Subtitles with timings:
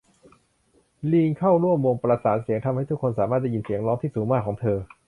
[1.11, 4.77] ลีนเข้าร่วมวงประสานเสียง ทำให้ทุกคนสามารถได้ยินเสียงร้องที่สูงมากของเธอ